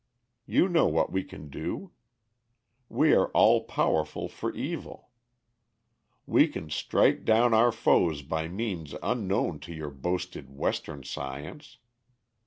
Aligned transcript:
You 0.47 0.67
know 0.67 0.87
what 0.87 1.11
we 1.11 1.23
can 1.23 1.49
do. 1.49 1.91
We 2.89 3.13
are 3.13 3.27
all 3.35 3.65
powerful 3.65 4.27
for 4.27 4.51
evil. 4.55 5.11
We 6.25 6.47
can 6.47 6.71
strike 6.71 7.23
down 7.23 7.53
our 7.53 7.71
foes 7.71 8.23
by 8.23 8.47
means 8.47 8.95
unknown 9.03 9.59
to 9.59 9.73
your 9.75 9.91
boasted 9.91 10.49
Western 10.49 11.03
science. 11.03 11.77